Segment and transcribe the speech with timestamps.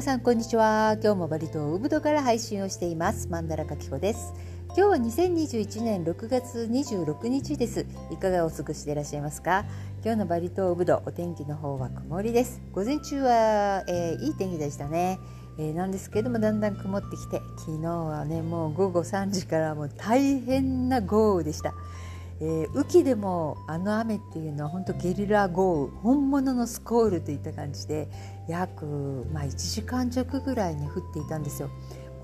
[0.00, 0.96] 皆さんこんにちは。
[1.02, 3.28] 今日もバリ島ウブドから配信をしています。
[3.28, 4.32] マンダラカキコです。
[4.68, 7.84] 今日は2021年6月26日です。
[8.10, 9.66] いかがお過ごしでいらっしゃいますか？
[10.02, 12.62] 今日のバリ島ウブドお天気の方は曇りです。
[12.72, 15.18] 午前中は、えー、いい天気でしたね。
[15.58, 21.74] えー、なんですけどもだんだん曇ってきて昨日はねもう午後3時からもう大変な豪雨でした、
[22.40, 28.08] えー、雨季でもあの雨っていうのは本当ゲリラ豪雨本物のスコールといった感じで
[28.48, 28.86] 約、
[29.32, 31.68] まあ、1時間弱ぐらいに降っていたんですよ。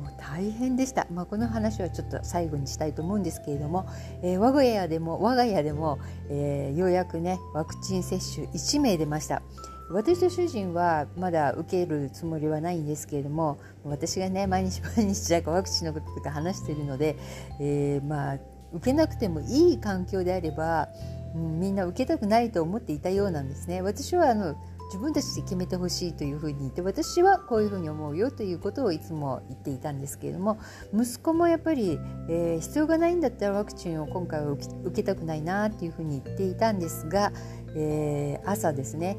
[0.01, 3.89] もう大変でした、まあ、この話はちょっと最後にしたいと思うんですけれども、
[4.23, 5.99] えー、我が家でも我が家でも、
[6.29, 9.43] えー、ようやくねワクチン接種1名出ました。
[9.89, 17.17] 私と主人はまだ受けるつもりはないんですけれども私がね毎日毎日ワクチンのこととか話しているので、
[17.61, 18.39] えー、まあ
[18.77, 20.89] 受けなくてもいい環境であれば、
[21.35, 23.83] うん、みんな受けたくないと思っていたようなんですね。
[23.83, 30.61] 私はあの自分たちで決めてほしいというふうに言って私はこういうふうに思うよということをいつも言っていたんですけれども
[30.95, 37.33] 息子もやっぱり、えー、必要がないんだったらワクチンを今回は受けたくないなというふうに言っていたんですが、
[37.75, 39.19] えー、朝ですね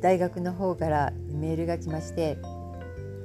[0.00, 2.38] 大学の方からメールが来まして、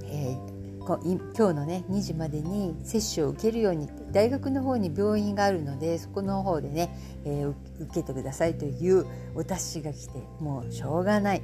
[0.05, 0.56] えー
[0.95, 11.41] 今日のね2時までに接種を受けるように大学の方に病院があるのでそこの方でね、えー、受けてくださいというお達しが来てもうしょうがない。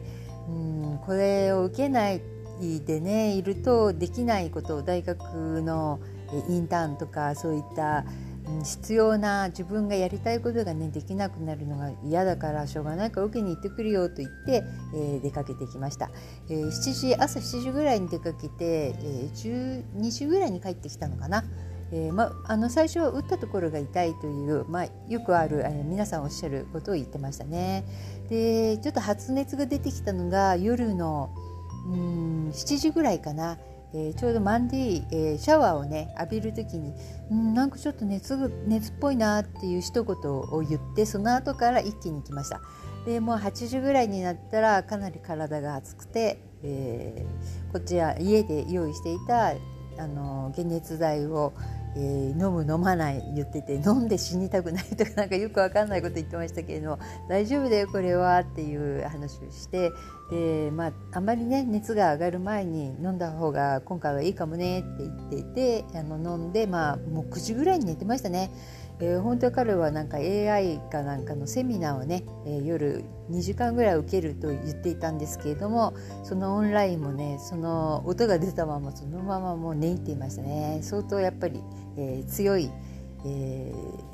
[0.47, 2.21] うんこれを受けない
[2.85, 5.21] でねいるとできないことを大学
[5.61, 5.99] の
[6.49, 8.05] インターンとかそういった
[8.63, 14.63] 必要な自分がやりたいことがねできなくなるのが嫌だからしょうがないから受けに行ってくるよと言って、
[14.93, 16.11] えー、出かけてきました、
[16.49, 21.45] えー、7時朝7時ぐらいに出かけて、えー、12時ぐらいに帰ってきたのかな、
[21.91, 27.85] えーま、あの最初は打ったところが痛いという、ま、よくある、えー、皆さんおっしゃることを言ってましたね。
[28.29, 31.29] でちょっと発熱が出てきたのが夜の
[31.85, 33.57] うん7時ぐらいかな。
[33.93, 36.93] えー、ちょうどマンディ、えー、シャワーをね浴びる時に
[37.31, 42.61] んなんかちょっと熱熱っぽいなっていう一言を言ってその後から一気に来ました。
[43.05, 49.53] でもう8時ぐらいになったらかなり体が熱くて、えー、こちら家で用意していた
[49.97, 51.53] あの解熱剤を
[51.95, 56.99] えー、飲む飲まない言ってて飲んで死にたくないとかなんかよく分かんないこと言ってましたけれども
[57.29, 59.91] 大丈夫だよこれはっていう話をして
[60.31, 68.51] で、まあ、あんまりね熱が上がる前に飲んだ方が今回はいいかもねって言っていてあの飲んで、まあ、もう9時ぐらいに寝てましたね。
[68.99, 75.93] えー、本当は彼はなんか AI かなんかのセミナーをね、えー、夜2時間ぐらい受けると言っていたんですけれども
[76.23, 80.79] そのオンラインもねその音が出たままそのままもう寝入っていましたね。
[80.83, 81.61] 相当やっぱり、
[81.97, 82.69] えー、強い、
[83.25, 83.73] え、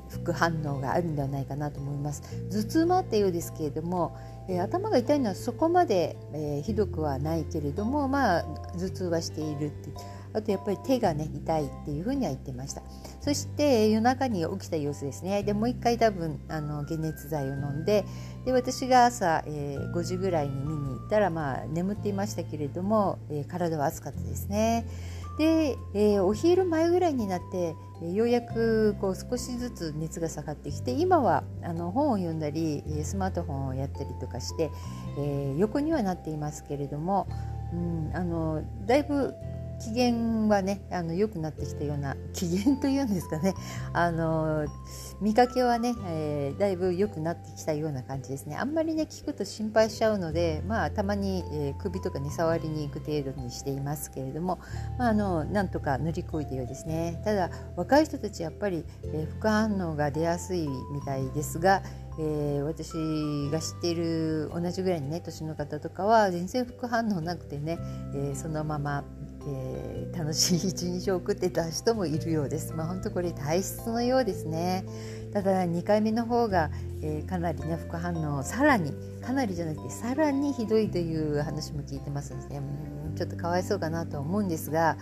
[0.09, 2.23] 副反応があるんではないかなと思います。
[2.51, 4.17] 頭痛もあったようですけれども、
[4.49, 8.43] え、頭が痛いのはそこまで、えー、ひどくはないけれどもまあ
[8.77, 9.91] 頭痛はしているって
[10.33, 12.81] あとやっぱり手がね痛いっていうふうには言ってました。
[13.21, 15.43] そして夜中に起きた様子ですね。
[15.43, 18.05] でもう一回多分あの解熱剤を飲んで
[18.45, 24.85] で私が朝、えー、5時ぐらいに見に行ったら、まあ、眠っていましたけれども、えー、体は暑かったですね。
[25.39, 34.69] で、えー、お昼前ぐらいになってようやくこう少しずつ熱が下がってきて今はあの本を読んだりスマートフォンをやったりとかして、
[35.17, 37.29] えー、横にはなっていますけれども、
[37.71, 39.33] うん、あのだいぶ
[39.79, 43.53] 機嫌はねあの良くなってきたような機嫌というんですかね。
[43.93, 44.67] あの
[45.21, 48.55] 見かけはね、えー、だいぶ良くなってきたような感じですね。
[48.57, 54.59] あんまりね聞くと心配しちゃうのでまあたまに、えー、首とかね触りに行く程度にしていますけれども、
[54.97, 57.21] まあ、あのなんとか乗り越えてようですね。
[57.23, 61.81] ただ若い人たちやっぱり、えー、副反応が出やすいみたいですが
[62.21, 67.79] えー、私が知っている同じぐらいのね年の方とかは全然副反応なくてね、
[68.13, 69.05] えー、そのまま
[69.47, 72.73] えー、楽しい一日を送ってた人もいるようです。
[72.73, 74.85] まあ、本当これ体質のようですね。
[75.33, 76.71] ただ2回目の方が、
[77.01, 82.61] えー、かなりね副反応さらにかなりじゃなくてさらにひどいという話も聞いてますので、ね、
[83.15, 84.97] ちょっとかわいそうかなと思うんですが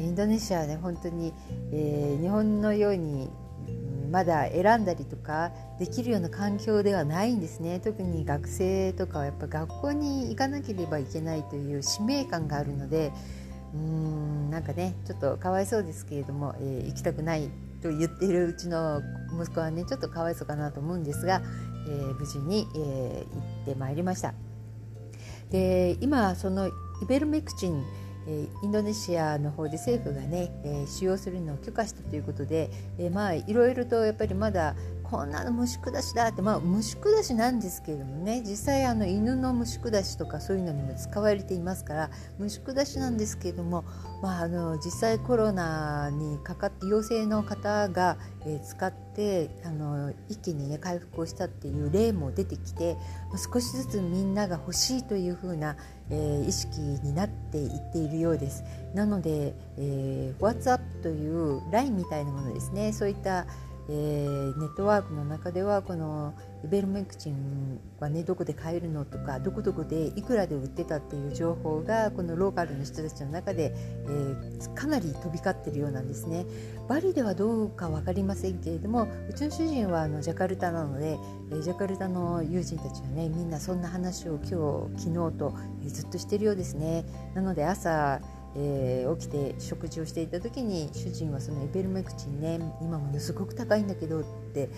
[0.00, 1.32] インドネシアはね本当に、
[1.72, 3.30] えー、日本のように
[4.10, 13.12] まだ選んだりとかできるような環境ではないんですね特に学生とかはやっぱ学校に行かなければいけないという使命感があるので
[13.74, 17.50] うーんなんかねちょっとかわいそうですけれども、えー、行きたくない
[17.82, 19.02] と言っているうちの
[19.40, 21.42] 息子はねちょっとかわいそうかなと思うんですが、
[21.86, 24.34] えー、無事に、えー、行ってまいりました。
[25.50, 26.70] で今そのイ
[27.08, 27.84] ベルメクチン
[28.62, 34.76] インドネシアの方で政府がね、え使用するのを許可したということで、えまあいろいろとやっぱりまだ
[35.10, 43.84] こんなの虫下しだってまあ虫下しなんですけれどもね実際あの犬の虫下しとかそういうのにも使われていますから虫下しなんですけれども、
[44.22, 52.98] まあ、あの実際コロナにかかって陽性の方が、えー、使ってあの一気にね回復をしたっていう例も出てきて
[53.52, 55.76] 少しずつみんなが欲しいというふうな、
[56.10, 58.62] えー、意識になっていっているようです。
[58.94, 63.46] なので、えー、WhatsApp という LINE みたいなものですねそういった
[63.90, 76.44] えー、ネットワークの中ではこのイベルメクチンはねどこで買えるのとかどこどこでいくらで売ってたっていう情報がこのローカルの人たちの中で、えー、かなり飛び交ってるようなんですね。
[76.88, 81.18] バリではどうか分かりませんけれどもうちの主人はあのジャカルタなので、
[81.50, 87.04] えー、ジャカルタの友人たちはねみんなそんな話を今日昨日と、えー、ずっとしてるようですね。
[87.34, 88.20] なので朝
[88.60, 94.68] えー、起きて食事をしていた時に主人はそのエベルメクチンね今ものすごく高いんだけどって、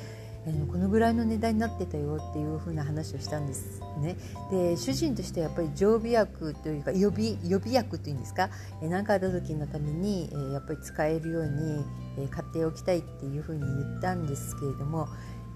[0.47, 4.17] えー、このぐらいの値段になってたよっていう風な話をしたんですね。
[4.50, 8.50] で主人としてはやっぱり常備薬というか予備予備薬というんですか？
[8.82, 11.85] 何、えー、かあった時のために、えー、やっぱり使えるように、
[12.19, 15.09] えー、買っておきたいっていう風に言ったんですけれども。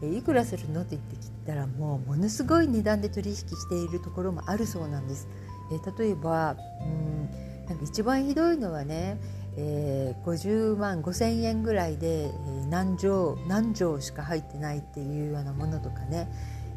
[0.02, 0.82] いくらするの？
[0.82, 5.28] って言ってきたらもうものすごい値段で取引しているところもあるそうなんです。
[5.72, 9.18] え例えば、うんなんか一番ひどいのはね、
[9.56, 12.30] えー、50万5千円ぐらいで、
[12.68, 16.28] 何錠何錠しか入ってないっていうようなものとかね、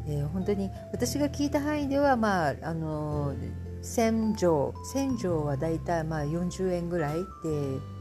[0.06, 3.34] えー、本当に私が聞いた範囲ではまああの
[3.82, 7.48] 1000錠1000錠はだいたいまあ40円ぐらいで、え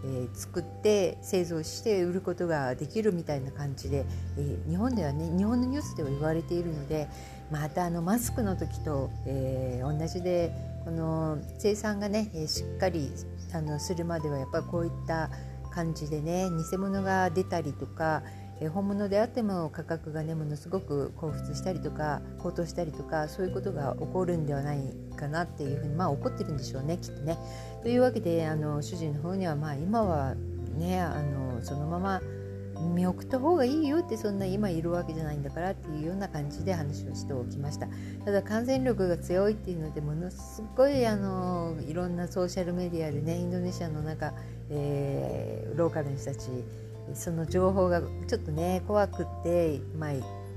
[0.06, 4.06] ー、作って製造して売ることができるみたいな感じで、
[4.38, 7.08] えー、日本ではね日本のニュースでは言われているので
[7.52, 10.52] またあのマスクの時と、えー、同じで
[10.88, 13.12] この生産がねしっかり
[13.54, 15.30] あのするまではやっぱりこういった
[15.70, 18.24] 感じでね偽物が出たりとか
[18.74, 27.38] 本物であっても価格がねものすごく高騰したりとか高騰したりとかそういうことが起こるんではないかなっていうふうにまあ起こってるんでしょうねきっとね。
[27.84, 30.36] というわけであの主人の方にはまあ今は
[30.78, 32.22] ねあのそのまま
[32.80, 37.88] 見送った方がいいよってそんな今いるわけじゃないんだからっていうような感じで話をしておきました。
[38.26, 44.34] ただ感染力が強いっていうのでものすごいあのいろんなソーシャルメディアでねインドネシアの中、
[44.70, 46.50] えー、ローカルの人たち
[47.14, 50.12] その情報がちょっとね怖くって、まあ、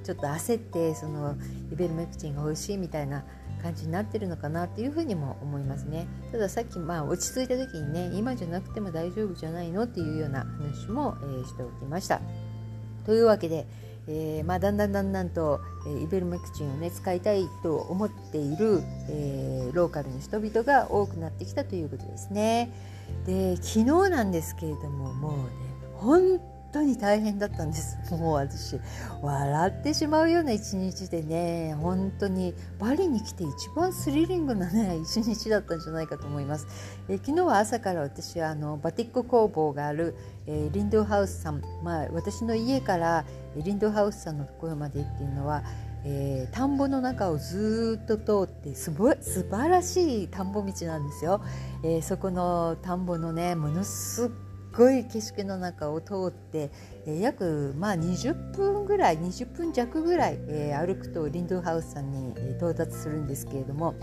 [0.04, 1.36] ちょっと焦ってその
[1.72, 3.24] イベルメクチンが欲しいみたいな
[3.62, 6.06] 感じになってるのかなっていうふうにも思いますね。
[6.32, 12.20] たださっきまあ落ち着いた時にね今じゃなくても大丈夫じゃないのっていうような話も、えー、しておきました。
[13.04, 13.66] というわけで、
[14.08, 22.70] えー、まあ、だんだんだんだんと、えー、イベルメクチンをね使いたいと思っている、えローカルの人々が多くなってきたということですね。
[23.26, 25.44] で昨日なんですけれどももうね
[25.94, 26.40] 本
[26.72, 27.98] 当に大変だったんです。
[28.16, 28.80] もう私
[29.22, 36.66] 笑ってしまうような一日でね本当にバリに来て一番スリリングなね 一日だったんじゃないかと思います。
[37.08, 40.14] え昨日は朝から私はあのバティック工房がある、
[40.46, 43.24] えー、リンドハウスさん、まあ、私の家から
[43.56, 45.62] リンドハウスさんのところまでっていうのは
[46.04, 51.42] えー、田んぼの中をずっと通ってすご素晴らしい田んぼ道なんですよ、
[51.82, 54.30] えー、そこの田んぼのねものす
[54.72, 56.70] ごい景色の中を通って、
[57.06, 63.94] えー、約、まあ、20分ぐらい20分弱ぐらい、えー、歩くとリンドゥハウスさんに、到達するんですけれども、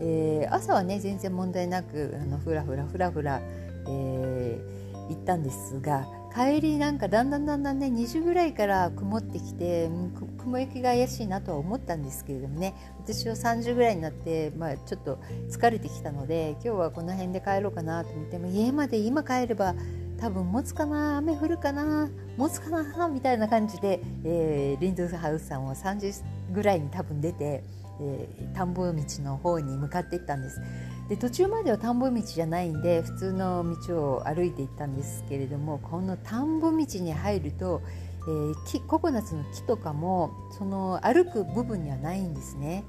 [0.00, 3.40] えー、朝はね全然問題なくあのふらふらふらふら、
[3.88, 4.60] え
[5.08, 9.90] 行ったんですが帰りなんかだんだんだんだんね2時ぐらいから曇ってきて
[10.38, 15.18] 雲行きが怪しいなとは思ったんですけれどもね私は3時ぐらいになって、まあ、ちょっと
[15.50, 19.74] 疲れてきたので今日はこの辺で帰ろうかなと思っても家まで今帰れば
[20.20, 26.12] 多分持つかな雨降るかな持つかなみたいな感じで、えー、リンドゥハウスさんは3時
[26.52, 27.62] ぐらいに多分出て、
[28.00, 30.60] えー、田んぼ道の方に向かっていったんです
[31.08, 37.82] で途中までは田んぼ道じゃないんで普通の道を歩いていったんですけれどもこの田んぼ道に入ると、
[38.26, 42.84] えー、木ココナッツの木とかもその歩く部分にはないんですね。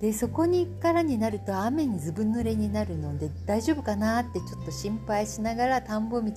[0.00, 6.34] でそこにからになると雨にずぶ濡れになるので大丈夫かなってちょっと心配しながら田んぼ道に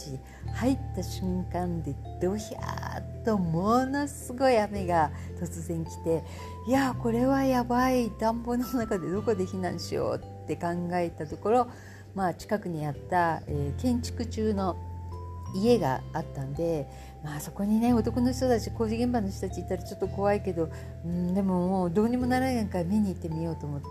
[0.54, 6.24] 入った瞬間でドヒャーッとものすごい雨が突然来て
[6.68, 11.68] いやこれはやばい田んぼの中で どこで避難しようって考えたところ、
[12.16, 14.78] まあ、近くにあった、えー、建築中の
[15.56, 16.88] 家があったんで
[17.27, 20.69] まあそこにね男の人たち工事現場の人たちいたらちょっと怖いけど、
[21.05, 23.81] うん、でももうどうにもならないから見に行ってみようと思っ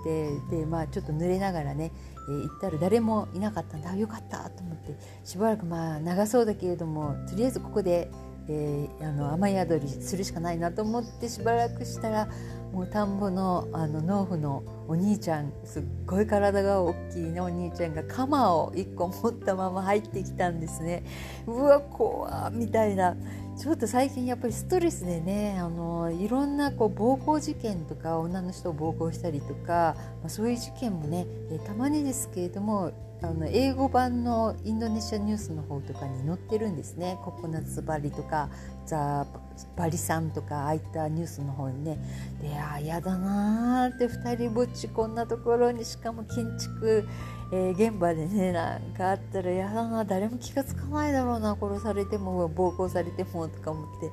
[0.51, 1.93] てでまあちょっと濡れながらね、
[2.31, 8.11] えー、行ったら誰もいなかったんであよかったと思ってしばらくまあ長そうだけれどもとりあえずここで
[8.49, 12.29] えー、あの雨宿りするしかないなと思ってしばらくしたら
[12.73, 21.05] もう田んぼのあの農夫のお兄ちゃんすっごい体が大きいねお兄ちゃんが鎌を1個持ったまま入ってきたんですね。
[21.47, 23.17] うわ怖みたいな。
[23.59, 25.59] ちょっと最近やっぱりストレスでね。
[25.59, 32.93] あのいろんなこう暴行事件とか女の人を暴行したりとか、まあ、そういう事件もね、えたまにですけれども
[33.23, 37.19] あの英語版のインドネシアニュースの方とかに載ってるんですね。
[37.25, 38.51] ココナッツバリとか
[38.85, 39.27] ザ・
[39.75, 41.99] バリさんとかああいったニュースの方にね。
[42.43, 47.09] であやだなーって2人ぼっちこんなところにしかも建築、
[47.53, 54.11] えー、現場でねなんかあったらやだな誰も気が付かないだろうな殺されても暴行されてもとか思って。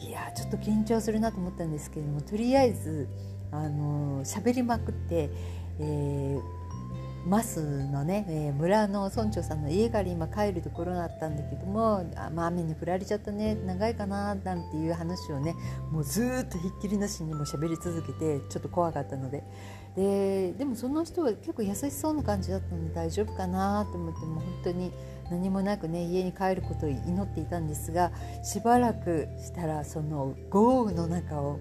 [0.00, 3.06] いやちょっと緊張するなと思ったんですけれどもとりあえず
[3.52, 5.28] あの喋りまくって、
[5.78, 6.59] えー
[7.26, 15.54] マスのね、えー、村の村長さんの家から今帰るところだったんだけどもあ、まあ、雨に降られちゃったね長いかななんていう話をね
[15.90, 19.44] もうずっとひっきりなしにも喋り続けてちょっと怖かったので。
[19.96, 24.92] ででもその人は結構優しそうな感じだったので大丈夫かなと思ってもう本当に
[25.32, 28.12] 何もなくね家に帰ることを祈っていたんですが
[28.44, 31.58] しばらくしたらその豪雨の中を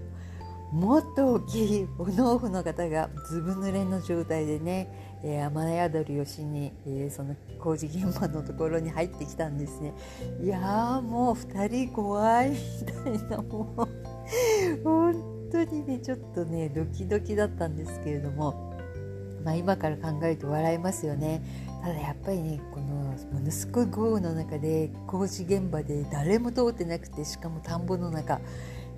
[0.71, 9.93] もっと大きいお農夫の方がずぶ濡れの状態でねえー、雨宿りをしに、えー、その工事現場のところに入ってきたんですね。
[10.41, 13.87] いやもう2人怖いみたいなもう
[14.83, 18.73] 本当にねちょっとねドキドキだったんですけれども、
[19.43, 21.41] まあ、今から考えると笑いますよね。
[21.81, 22.87] ただやっぱりねこの
[23.33, 28.39] ものすごい豪雨の中で工事現場で誰も通ってなくてしかも田んぼの中。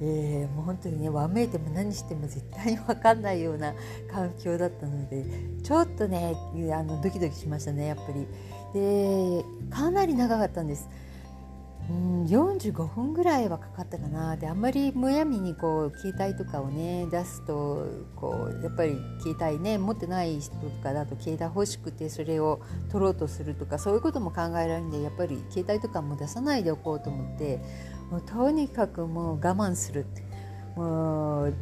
[0.01, 3.73] えー、もう本当にねわめいても何しても絶対に分かんないような
[4.11, 5.23] 環境だったので
[5.63, 6.35] ちょっとね
[6.73, 8.27] あのドキドキしましたねやっぱり。
[8.73, 10.89] でかなり長かったんです。
[11.89, 27.59] うん、45分ぐらいはかかったかなであんまりむやみにこう携帯とかをね出すとこうやっぱり携帯ね持ってない人とかだと携帯欲しくてそれを取ろうとするとかそういうことも考えられるんでやっぱり携帯とかも出さないでおこうと思って
[28.11, 30.05] もうとにかくもう我慢する。
[30.75, 31.53] もう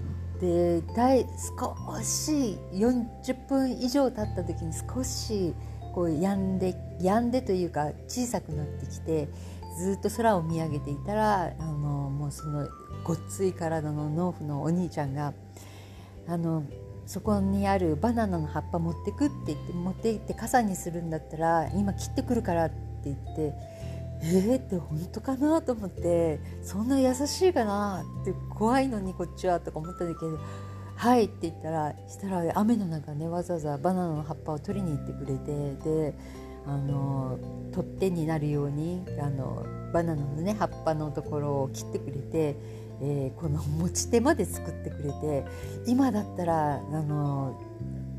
[0.41, 0.81] で
[1.59, 5.53] 少し40分以上経った時に少し
[5.93, 9.27] こう止んで止んでというか小さくなってきて
[9.77, 12.67] ずっと空を見上げていたらあのもうその
[13.03, 15.33] ごっつい体の農夫のお兄ちゃんが
[16.27, 16.63] あの
[17.05, 22.75] そこにあるバナナの葉っぱ持ってくって言って持って行って傘にするんだったら今切ってくるからって
[23.05, 23.53] 言って
[24.21, 30.37] えー、って本当かなと思ってそんな優しいかなって怖いのにこっちはとか思ったんだけど
[30.95, 36.13] 「はい」って言ったらしたら雨の中ねわざわざバナナの葉っぱを取りに行ってくれてで
[36.67, 37.39] あの
[37.71, 42.55] 取っ手になるようにあのバナナのね葉っぱのところを切ってくれて、
[43.01, 45.45] えー、この持ち手まで作ってくれて
[45.87, 47.59] 今だったらあの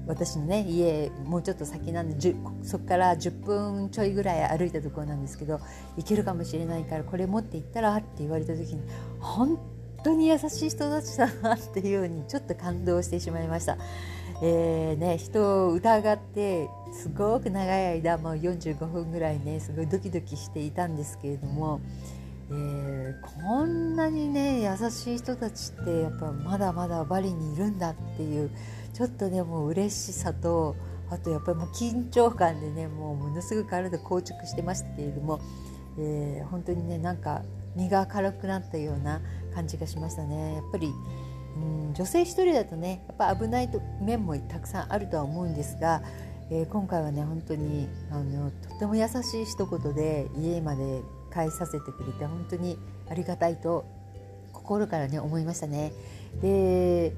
[0.07, 5.61] 私のね家もうちょっと先なんでそこから10分ちょいぐらい歩いたところなんですけど
[5.97, 8.83] 行けるかもしれないからこれ持って行ったらって言われた時に
[9.21, 9.59] 本
[10.03, 13.77] 当に優しい人たちだなっていうようにちょっと感動してしまいました。
[14.43, 21.81] えーね、人を疑ってすごく長い間もう45分ぐらいねすごいドキドキしていたんですけれども、
[22.51, 28.51] えー、こんなにね優しい人たちってやっぱまだまだバリにいるんだっていう
[29.01, 30.77] ちょっとねもう嬉しさと
[31.09, 35.41] あとやっぱりもう緊張感でねもうものすごく体硬直してましたけれども、
[35.99, 37.41] えー、本当にねなんか
[37.75, 39.23] 身が軽くなったような
[39.55, 40.57] 感じがしましたね。
[40.57, 40.93] やっぱり
[41.57, 46.03] うん女性一人だとねやっぱ危ないと面もたくさんあるとは思うんですが、
[46.51, 51.01] えー、今回はね本当にあのとても優しい一言で家まで
[51.33, 52.77] 帰させてくれて本当に
[53.09, 53.87] ありがたいと
[54.53, 55.91] 心からね思いましたね。
[56.43, 57.15] で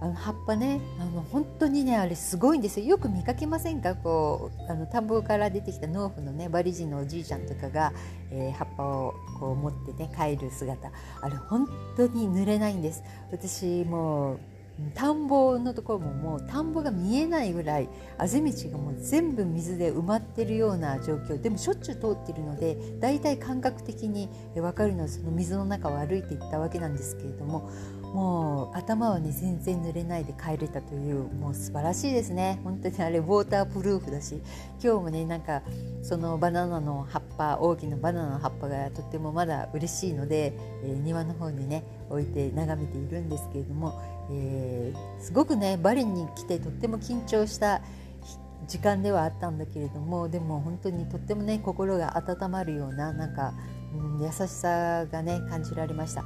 [0.00, 2.86] あの葉っぱねあの本当にねあれすごいんですよ。
[2.86, 3.94] よく見かけませんか？
[3.94, 7.92] こうあの田んぼから出てきた農夫のねバリ人のおじいちゃんとかが、
[8.30, 10.90] えー、葉っぱをこう持ってね帰る姿。
[11.20, 13.02] あれ本当に濡れないんです。
[13.30, 14.38] 私もう
[14.92, 21.40] 田んぼのところももう田んぼが見えないぐらいあぜ道がもう全部水で埋まってるような状況。
[21.40, 27.70] でもしょっちゅう通ってるのでだいたい感覚的に分かるのはその水の中を歩いていったわけなんですけれども
[28.14, 34.40] もう頭はね全然濡れないで帰れたというもう素晴らしいですね本当にあれウォータープルーフだし
[34.80, 35.62] 今日もねなんか
[36.00, 47.82] そのバナナの葉っぱ大きなバナナの葉っぱがとってもまだ嬉しいので、えー、庭の方にね置いて眺めているんですけれども、えー、すごくねバリに来てとっても緊張した
[48.68, 53.54] 時間ではあったんだけれどもでも本当にとってもね心が温まるようななんか、
[53.92, 56.24] うん、優しさがね感じられました。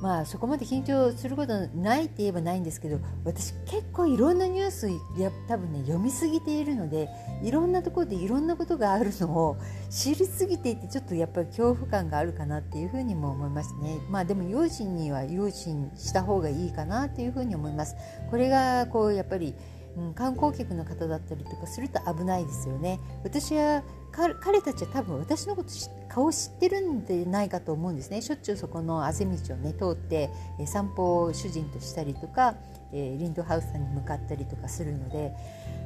[0.00, 4.88] まあそこまで緊張することないって言えばないんですけど私結構いろんなニュース
[5.18, 7.08] や多分ね読みすぎているので
[7.42, 9.56] いろんなところでいろんなことがあるのを
[9.90, 17.96] 知りすぎていてちょっとやっぱり恐怖感があるかなっていうふうにも思いますねまあでも用心には用心した方がいいかなっていうふうに思います
[18.30, 19.54] これがこうやっぱり
[19.98, 23.00] うん、観光客の方だったりとかすると危ないですよね。
[23.24, 25.70] 私は彼たちは多分私のこと
[26.18, 30.30] 顔知ってるんでないかと思うんですねしょっちゅうそこのあぜ道をね通って、
[30.66, 32.56] 散歩を主人としたりとか、
[32.92, 35.32] え、リンドハウスさんに向かったりとかするので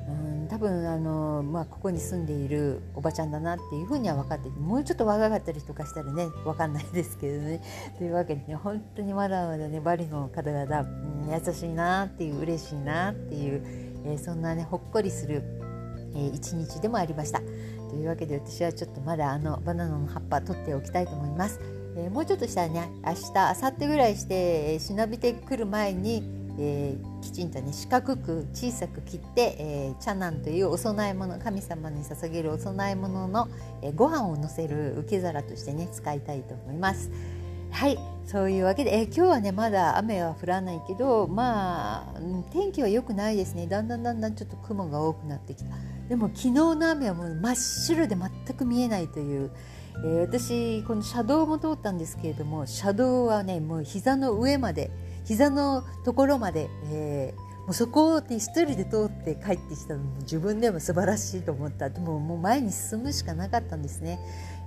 [0.08, 7.60] うん多分あの、まあ、ここに住んでいるおばちゃんだなっていうふうには分かっててもうちょっと若かったりとかしたらね分かんないですけどね
[7.98, 13.62] というわけでね本当にまだまだねバリの方々、うん、優しいなっていう嬉しいなっていう、
[14.06, 15.42] えー、そんなねほっこりする、
[16.14, 17.42] えー、一日でもありました。
[17.92, 21.60] というわけで私はちょっとまだあのバナナの葉っぱ取っておきたいと思います。
[21.94, 26.22] えー、もうちょっとしたらね明日明後日ぐらいして、えー、忍びてくる前に、
[26.58, 33.48] えー、きちんとね四角く小さく切って、えー、茶南というお供え物神様に捧げるお供え物の、
[33.82, 37.10] えー、ご飯をのせる受け皿としてね使いたいと思います。
[37.70, 42.20] はいそういうわけで、え今日はねまだ雨は降らないけどまあ
[42.52, 43.66] 天気は良くないですね。
[43.66, 45.70] だんだんだんだんちょっと雲が多くなってきた。
[46.08, 49.50] でも昨日の雨はもう真っ白で全く見えないという、
[50.04, 54.90] えー、私この車道も通ったんですけれども車道はねもう膝の上まで
[55.24, 61.90] 膝のところまで、えーもうそこを、ね、一人で通って帰ってきたのも自分でも素晴らしいと思った。
[61.90, 64.18] でももう前に進むしかなかったんですね、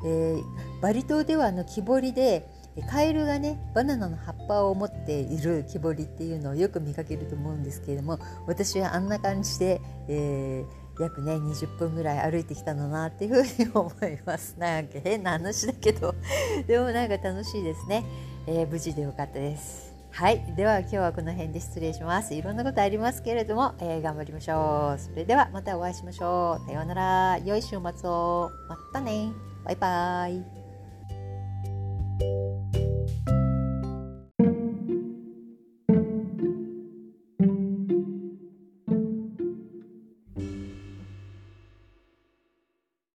[0.05, 14.55] えー、バリ島ではあの木彫りででカエルがねバナナの葉っぱを持っている木彫りっていうのをよく見かけると思うんですけれども私はあんな感じで、えー、約ね20分ぐらい歩いてきたのなっていうふうに思います。
[14.59, 16.15] なんか変な話だけど。
[16.67, 18.03] でもなんか楽しいですね、
[18.47, 19.93] えー、無事でよかったです。
[20.11, 20.53] はい。
[20.55, 22.33] では今日はこの辺で失礼します。
[22.33, 24.99] いろんなことありますけれども、えー、頑張りましょう。
[24.99, 26.65] それではまたお会いしましょう。
[26.65, 27.37] さようなら。
[27.39, 28.51] 良い週末を。
[28.69, 29.31] またね。
[29.65, 30.54] バイバイ。